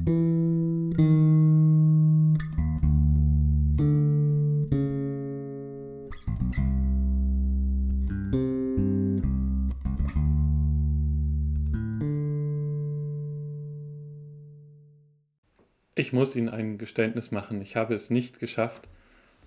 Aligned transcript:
Ich 0.00 0.06
muss 16.14 16.34
Ihnen 16.34 16.48
ein 16.48 16.78
Geständnis 16.78 17.30
machen. 17.30 17.60
Ich 17.60 17.76
habe 17.76 17.94
es 17.94 18.08
nicht 18.08 18.40
geschafft, 18.40 18.88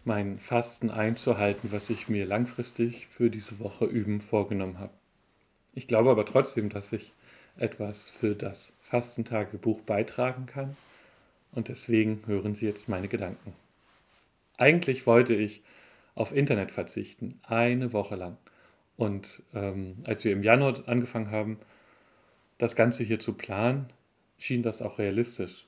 mein 0.06 0.38
Fasten 0.38 0.92
einzuhalten, 0.92 1.72
was 1.72 1.90
ich 1.90 2.10
mir 2.10 2.28
langfristig 2.28 3.08
für 3.08 3.32
diese 3.32 3.58
Woche 3.58 3.86
üben 3.86 4.22
vorgenommen 4.22 4.78
habe. 4.78 4.94
Ich 5.74 5.88
glaube 5.88 6.12
aber 6.12 6.28
trotzdem, 6.28 6.70
dass 6.70 6.94
ich 6.94 7.12
etwas 7.58 8.10
für 8.10 8.36
das 8.36 8.74
Fastentagebuch 8.82 9.82
beitragen 9.82 10.46
kann 10.46 10.76
und 11.52 11.68
deswegen 11.68 12.24
hören 12.26 12.56
Sie 12.56 12.66
jetzt 12.66 12.90
meine 12.90 13.08
Gedanken. 13.08 13.54
Eigentlich 14.58 15.06
wollte 15.08 15.34
ich 15.36 15.64
auf 16.16 16.36
Internet 16.36 16.72
verzichten, 16.72 17.40
eine 17.44 17.94
Woche 17.94 18.16
lang. 18.16 18.38
Und 18.98 19.42
ähm, 19.54 19.98
als 20.04 20.24
wir 20.24 20.32
im 20.32 20.44
Januar 20.44 20.88
angefangen 20.88 21.32
haben, 21.32 21.58
das 22.58 22.76
Ganze 22.76 23.04
hier 23.04 23.20
zu 23.20 23.34
planen, 23.34 23.88
schien 24.38 24.62
das 24.62 24.82
auch 24.82 25.00
realistisch. 25.00 25.66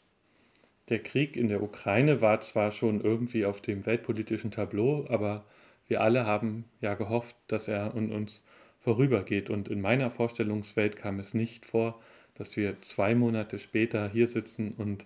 Der 0.89 0.99
Krieg 0.99 1.35
in 1.35 1.47
der 1.47 1.63
Ukraine 1.63 2.21
war 2.21 2.41
zwar 2.41 2.71
schon 2.71 3.01
irgendwie 3.01 3.45
auf 3.45 3.59
dem 3.59 3.85
weltpolitischen 3.87 4.51
Tableau, 4.51 5.07
aber 5.09 5.43
wir 5.87 6.01
alle 6.01 6.25
haben 6.25 6.65
ja 6.79 6.93
gehofft, 6.93 7.35
dass 7.47 7.67
er 7.67 7.95
uns 7.95 8.43
vorübergeht. 8.85 9.49
Und 9.49 9.67
in 9.67 9.81
meiner 9.81 10.11
Vorstellungswelt 10.11 10.95
kam 10.95 11.19
es 11.19 11.33
nicht 11.33 11.65
vor, 11.65 11.99
dass 12.35 12.55
wir 12.55 12.81
zwei 12.81 13.15
Monate 13.15 13.57
später 13.57 14.07
hier 14.07 14.27
sitzen 14.27 14.73
und 14.77 15.05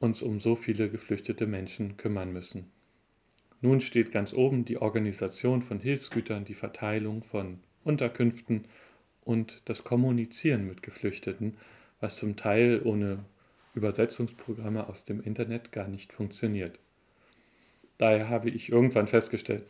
uns 0.00 0.20
um 0.20 0.40
so 0.40 0.56
viele 0.56 0.90
geflüchtete 0.90 1.46
Menschen 1.46 1.96
kümmern 1.96 2.32
müssen. 2.32 2.70
Nun 3.60 3.80
steht 3.80 4.10
ganz 4.12 4.32
oben 4.32 4.64
die 4.64 4.78
Organisation 4.78 5.62
von 5.62 5.80
Hilfsgütern, 5.80 6.44
die 6.44 6.54
Verteilung 6.54 7.22
von 7.22 7.60
Unterkünften 7.84 8.64
und 9.24 9.62
das 9.64 9.84
Kommunizieren 9.84 10.66
mit 10.66 10.82
Geflüchteten, 10.82 11.56
was 12.00 12.16
zum 12.16 12.36
Teil 12.36 12.82
ohne 12.84 13.24
Übersetzungsprogramme 13.74 14.88
aus 14.88 15.04
dem 15.04 15.20
Internet 15.20 15.70
gar 15.70 15.86
nicht 15.86 16.12
funktioniert. 16.12 16.78
Daher 17.96 18.28
habe 18.28 18.50
ich 18.50 18.70
irgendwann 18.70 19.06
festgestellt, 19.06 19.64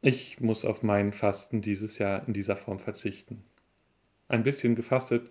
ich 0.00 0.40
muss 0.40 0.64
auf 0.64 0.82
meinen 0.82 1.12
Fasten 1.12 1.60
dieses 1.60 1.98
Jahr 1.98 2.26
in 2.26 2.32
dieser 2.32 2.56
Form 2.56 2.78
verzichten. 2.78 3.42
Ein 4.28 4.44
bisschen 4.44 4.74
gefastet 4.74 5.28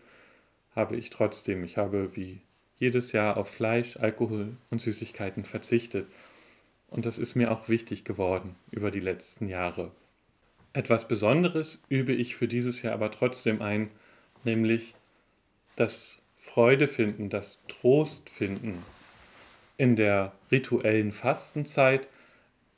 habe 0.76 0.98
ich 0.98 1.10
trotzdem. 1.10 1.64
Ich 1.64 1.78
habe 1.78 2.16
wie 2.16 2.42
jedes 2.78 3.12
Jahr 3.12 3.38
auf 3.38 3.50
Fleisch, 3.50 3.98
Alkohol 3.98 4.58
und 4.70 4.82
Süßigkeiten 4.82 5.46
verzichtet. 5.46 6.08
Und 6.90 7.06
das 7.06 7.18
ist 7.18 7.36
mir 7.36 7.52
auch 7.52 7.70
wichtig 7.70 8.06
geworden 8.06 8.56
über 8.72 8.92
die 8.92 9.00
letzten 9.00 9.48
Jahre. 9.48 9.92
Etwas 10.74 11.08
Besonderes 11.08 11.82
übe 11.90 12.14
ich 12.14 12.36
für 12.36 12.48
dieses 12.48 12.82
Jahr 12.82 12.94
aber 12.94 13.12
trotzdem 13.12 13.62
ein, 13.62 13.90
nämlich 14.44 14.94
das 15.76 16.20
Freude 16.38 16.88
finden, 16.88 17.30
das 17.30 17.58
Trost 17.68 18.30
finden. 18.30 18.84
In 19.78 19.96
der 19.96 20.34
rituellen 20.52 21.12
Fastenzeit 21.12 22.08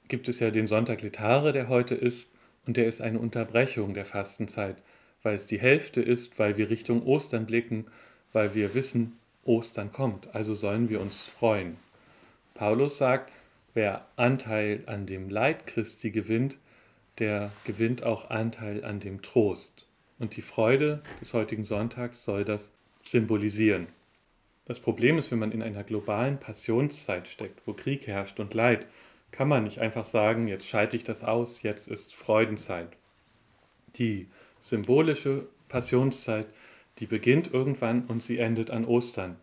gibt 0.10 0.28
es 0.28 0.40
ja 0.40 0.52
den 0.52 0.68
Sonntag 0.68 1.02
Letare, 1.02 1.54
der 1.54 1.70
heute 1.70 1.96
ist, 1.96 2.30
und 2.66 2.76
der 2.78 2.88
ist 2.88 3.02
eine 3.02 3.20
Unterbrechung 3.20 3.94
der 3.94 4.06
Fastenzeit, 4.06 4.76
weil 5.24 5.36
es 5.36 5.46
die 5.46 5.60
Hälfte 5.60 6.02
ist, 6.02 6.38
weil 6.38 6.58
wir 6.58 6.70
Richtung 6.70 7.04
Ostern 7.04 7.46
blicken, 7.46 7.86
weil 8.34 8.54
wir 8.54 8.74
wissen, 8.74 9.18
Ostern 9.46 9.92
kommt, 9.92 10.36
also 10.36 10.54
sollen 10.54 10.90
wir 10.90 11.00
uns 11.00 11.24
freuen. 11.24 11.78
Paulus 12.54 12.98
sagt, 12.98 13.32
wer 13.74 14.06
Anteil 14.18 14.84
an 14.86 15.06
dem 15.06 15.30
Leid 15.30 15.66
Christi 15.66 16.12
gewinnt, 16.12 16.58
der 17.20 17.52
gewinnt 17.64 18.04
auch 18.04 18.30
Anteil 18.30 18.84
an 18.84 19.00
dem 19.00 19.22
Trost. 19.22 19.86
Und 20.20 20.36
die 20.36 20.42
Freude 20.42 21.02
des 21.22 21.34
heutigen 21.34 21.64
Sonntags 21.64 22.24
soll 22.24 22.44
das 22.44 22.72
symbolisieren. 23.04 23.88
Das 24.66 24.80
Problem 24.80 25.18
ist, 25.18 25.32
wenn 25.32 25.40
man 25.40 25.52
in 25.52 25.64
einer 25.64 25.84
globalen 25.84 26.40
Passionszeit 26.40 27.28
steckt, 27.28 27.66
wo 27.66 27.74
Krieg 27.74 28.06
herrscht 28.06 28.40
und 28.40 28.54
Leid, 28.54 28.86
kann 29.32 29.48
man 29.48 29.64
nicht 29.64 29.80
einfach 29.80 30.06
sagen, 30.06 30.48
jetzt 30.48 30.68
schalte 30.68 30.96
ich 30.96 31.04
das 31.04 31.24
aus, 31.24 31.62
jetzt 31.62 31.88
ist 31.88 32.14
Freudenzeit. 32.16 32.90
Die 33.96 34.28
symbolische 34.60 35.48
Passionszeit, 35.68 36.48
die 37.00 37.06
beginnt 37.06 37.54
irgendwann 37.54 38.06
und 38.06 38.24
sie 38.24 38.40
endet 38.40 38.72
an 38.72 38.86
Ostern. 38.86 39.38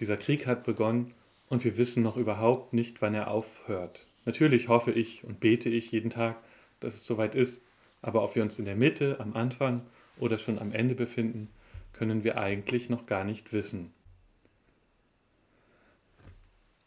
Dieser 0.00 0.16
Krieg 0.16 0.46
hat 0.46 0.64
begonnen 0.64 1.14
und 1.48 1.64
wir 1.64 1.76
wissen 1.76 2.02
noch 2.02 2.16
überhaupt 2.16 2.72
nicht, 2.72 3.00
wann 3.00 3.14
er 3.14 3.30
aufhört. 3.30 4.06
Natürlich 4.24 4.68
hoffe 4.68 4.92
ich 4.92 5.24
und 5.24 5.40
bete 5.40 5.68
ich 5.68 5.90
jeden 5.92 6.10
Tag, 6.10 6.36
dass 6.80 6.94
es 6.94 7.04
soweit 7.04 7.34
ist, 7.34 7.62
aber 8.02 8.22
ob 8.22 8.34
wir 8.34 8.42
uns 8.42 8.58
in 8.58 8.66
der 8.66 8.76
Mitte, 8.76 9.18
am 9.20 9.34
Anfang 9.34 9.82
oder 10.18 10.36
schon 10.36 10.58
am 10.58 10.72
Ende 10.72 10.94
befinden, 10.94 11.48
können 11.94 12.24
wir 12.24 12.38
eigentlich 12.38 12.90
noch 12.90 13.06
gar 13.06 13.24
nicht 13.24 13.52
wissen. 13.52 13.93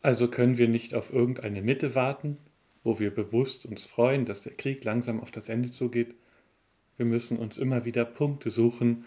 Also 0.08 0.30
können 0.30 0.58
wir 0.58 0.70
nicht 0.70 0.94
auf 0.94 1.12
irgendeine 1.12 1.62
Mitte 1.62 1.94
warten, 1.94 2.38
wo 2.86 2.98
wir 2.98 3.14
bewusst 3.14 3.66
uns 3.66 3.84
freuen, 3.84 4.24
dass 4.24 4.42
der 4.42 4.54
Krieg 4.54 4.86
langsam 4.86 5.20
auf 5.20 5.32
das 5.32 5.50
Ende 5.50 5.70
zugeht. 5.70 6.16
Wir 6.96 7.06
müssen 7.06 7.36
uns 7.38 7.58
immer 7.58 7.84
wieder 7.84 8.06
Punkte 8.06 8.50
suchen, 8.50 9.04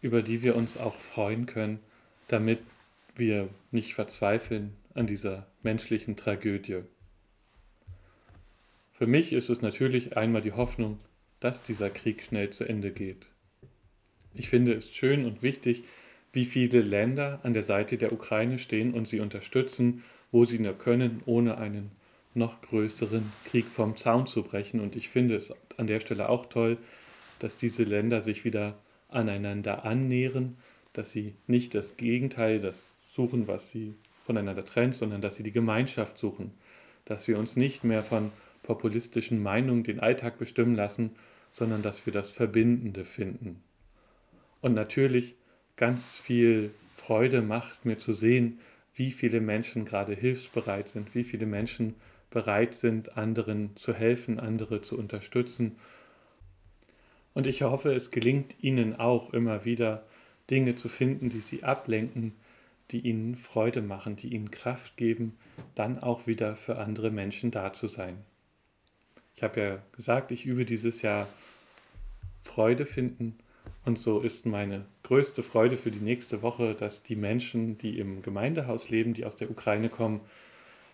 über 0.00 0.20
die 0.20 0.42
wir 0.42 0.56
uns 0.56 0.78
auch 0.78 0.96
freuen 0.96 1.46
können, 1.46 1.78
damit 2.26 2.58
wir 3.14 3.50
nicht 3.70 3.94
verzweifeln 3.94 4.72
an 4.94 5.06
dieser 5.06 5.46
menschlichen 5.62 6.16
Tragödie. 6.16 6.80
Für 8.94 9.06
mich 9.06 9.32
ist 9.32 9.48
es 9.48 9.62
natürlich 9.62 10.16
einmal 10.16 10.42
die 10.42 10.54
Hoffnung, 10.54 10.98
dass 11.38 11.62
dieser 11.62 11.88
Krieg 11.88 12.20
schnell 12.20 12.50
zu 12.50 12.64
Ende 12.64 12.90
geht. 12.90 13.28
Ich 14.34 14.48
finde 14.48 14.72
es 14.72 14.92
schön 14.92 15.24
und 15.24 15.44
wichtig, 15.44 15.84
wie 16.32 16.46
viele 16.46 16.80
Länder 16.80 17.38
an 17.44 17.54
der 17.54 17.62
Seite 17.62 17.96
der 17.96 18.12
Ukraine 18.12 18.58
stehen 18.58 18.92
und 18.92 19.06
sie 19.06 19.20
unterstützen, 19.20 20.02
wo 20.32 20.44
sie 20.44 20.58
nur 20.58 20.76
können, 20.76 21.22
ohne 21.26 21.58
einen 21.58 21.92
noch 22.34 22.62
größeren 22.62 23.30
Krieg 23.44 23.66
vom 23.66 23.96
Zaun 23.96 24.26
zu 24.26 24.42
brechen. 24.42 24.80
Und 24.80 24.96
ich 24.96 25.10
finde 25.10 25.36
es 25.36 25.52
an 25.76 25.86
der 25.86 26.00
Stelle 26.00 26.28
auch 26.28 26.46
toll, 26.46 26.78
dass 27.38 27.56
diese 27.56 27.84
Länder 27.84 28.20
sich 28.20 28.44
wieder 28.44 28.74
aneinander 29.08 29.84
annähern, 29.84 30.56
dass 30.92 31.12
sie 31.12 31.34
nicht 31.46 31.74
das 31.74 31.96
Gegenteil, 31.96 32.60
das 32.60 32.94
suchen, 33.10 33.46
was 33.46 33.68
sie 33.68 33.94
voneinander 34.24 34.64
trennt, 34.64 34.94
sondern 34.94 35.20
dass 35.20 35.36
sie 35.36 35.42
die 35.42 35.52
Gemeinschaft 35.52 36.16
suchen, 36.16 36.52
dass 37.04 37.28
wir 37.28 37.38
uns 37.38 37.56
nicht 37.56 37.84
mehr 37.84 38.02
von 38.02 38.32
populistischen 38.62 39.42
Meinungen 39.42 39.82
den 39.82 40.00
Alltag 40.00 40.38
bestimmen 40.38 40.74
lassen, 40.74 41.10
sondern 41.52 41.82
dass 41.82 42.06
wir 42.06 42.12
das 42.12 42.30
Verbindende 42.30 43.04
finden. 43.04 43.62
Und 44.60 44.74
natürlich 44.74 45.34
ganz 45.76 46.16
viel 46.16 46.70
Freude 46.96 47.42
macht 47.42 47.84
mir 47.84 47.98
zu 47.98 48.12
sehen, 48.12 48.60
wie 48.94 49.10
viele 49.10 49.40
Menschen 49.40 49.84
gerade 49.84 50.14
hilfsbereit 50.14 50.88
sind, 50.88 51.14
wie 51.14 51.24
viele 51.24 51.46
Menschen 51.46 51.94
bereit 52.30 52.74
sind, 52.74 53.16
anderen 53.16 53.76
zu 53.76 53.94
helfen, 53.94 54.40
andere 54.40 54.80
zu 54.80 54.98
unterstützen. 54.98 55.76
Und 57.34 57.46
ich 57.46 57.62
hoffe, 57.62 57.94
es 57.94 58.10
gelingt 58.10 58.56
Ihnen 58.60 58.96
auch 58.96 59.32
immer 59.32 59.64
wieder 59.64 60.04
Dinge 60.50 60.74
zu 60.74 60.88
finden, 60.88 61.28
die 61.28 61.40
Sie 61.40 61.62
ablenken, 61.62 62.34
die 62.90 63.00
Ihnen 63.00 63.36
Freude 63.36 63.80
machen, 63.80 64.16
die 64.16 64.34
Ihnen 64.34 64.50
Kraft 64.50 64.96
geben, 64.96 65.38
dann 65.74 65.98
auch 65.98 66.26
wieder 66.26 66.56
für 66.56 66.78
andere 66.78 67.10
Menschen 67.10 67.50
da 67.50 67.72
zu 67.72 67.86
sein. 67.86 68.18
Ich 69.36 69.42
habe 69.42 69.60
ja 69.60 69.78
gesagt, 69.92 70.30
ich 70.30 70.44
übe 70.44 70.64
dieses 70.64 71.00
Jahr 71.00 71.26
Freude 72.42 72.84
finden 72.84 73.38
und 73.84 73.98
so 73.98 74.20
ist 74.20 74.46
meine 74.46 74.86
größte 75.02 75.42
Freude 75.42 75.76
für 75.76 75.90
die 75.90 76.00
nächste 76.00 76.42
Woche, 76.42 76.74
dass 76.74 77.02
die 77.02 77.16
Menschen, 77.16 77.78
die 77.78 77.98
im 77.98 78.22
Gemeindehaus 78.22 78.90
leben, 78.90 79.14
die 79.14 79.24
aus 79.24 79.36
der 79.36 79.50
Ukraine 79.50 79.88
kommen, 79.88 80.20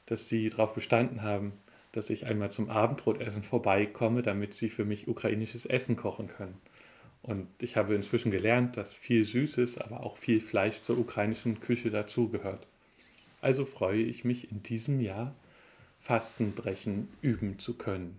dass 0.07 0.29
sie 0.29 0.49
darauf 0.49 0.75
bestanden 0.75 1.23
haben, 1.23 1.53
dass 1.93 2.11
ich 2.11 2.27
einmal 2.27 2.51
zum 2.51 2.71
Abendbrotessen 2.71 3.43
vorbeikomme, 3.43 4.23
damit 4.23 4.55
sie 4.55 4.71
für 4.71 4.85
mich 4.85 5.07
ukrainisches 5.07 5.67
Essen 5.67 5.97
kochen 5.97 6.29
können. 6.29 6.57
Und 7.23 7.49
ich 7.61 7.77
habe 7.77 7.95
inzwischen 7.95 8.31
gelernt, 8.31 8.77
dass 8.77 8.95
viel 8.95 9.25
Süßes, 9.25 9.79
aber 9.79 10.03
auch 10.03 10.17
viel 10.17 10.41
Fleisch 10.41 10.81
zur 10.81 10.99
ukrainischen 10.99 11.61
Küche 11.61 11.91
dazugehört. 11.91 12.67
Also 13.41 13.67
freue 13.67 14.03
ich 14.03 14.25
mich 14.25 14.51
in 14.51 14.63
diesem 14.63 15.01
Jahr, 15.01 15.35
Fastenbrechen 16.01 17.09
üben 17.21 17.59
zu 17.59 17.75
können. 17.75 18.19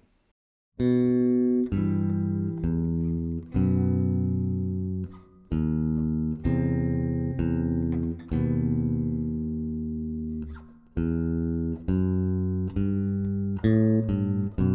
Mm-hmm. 13.89 14.68